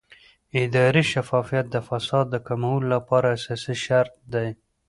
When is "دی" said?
4.33-4.49